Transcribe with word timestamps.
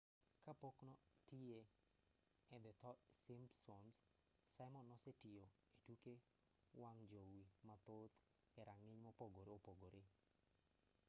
ka 0.43 0.51
pok 0.61 0.75
notiyo 0.87 1.61
e 2.55 2.57
the 2.63 2.71
simpsoms 3.23 3.97
simon 4.55 4.85
nosetiyo 4.91 5.45
e 5.91 5.93
tuke 6.01 6.15
wang' 6.81 7.03
jowi 7.11 7.43
mathoth 7.67 8.15
e 8.59 8.61
rang'iny 8.67 8.99
mopogore 9.05 9.51
opogore 9.57 10.01